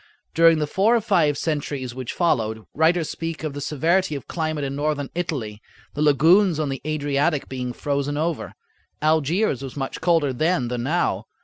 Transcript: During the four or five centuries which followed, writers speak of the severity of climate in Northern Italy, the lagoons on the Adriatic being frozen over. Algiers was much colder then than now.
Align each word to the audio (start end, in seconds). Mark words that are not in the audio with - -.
During 0.33 0.57
the 0.57 0.65
four 0.65 0.95
or 0.95 1.01
five 1.01 1.37
centuries 1.37 1.93
which 1.93 2.11
followed, 2.11 2.63
writers 2.73 3.07
speak 3.07 3.43
of 3.43 3.53
the 3.53 3.61
severity 3.61 4.15
of 4.15 4.27
climate 4.27 4.63
in 4.63 4.75
Northern 4.75 5.11
Italy, 5.13 5.61
the 5.93 6.01
lagoons 6.01 6.59
on 6.59 6.69
the 6.69 6.81
Adriatic 6.83 7.47
being 7.47 7.71
frozen 7.71 8.17
over. 8.17 8.55
Algiers 9.03 9.61
was 9.61 9.77
much 9.77 10.01
colder 10.01 10.33
then 10.33 10.69
than 10.69 10.81
now. 10.81 11.27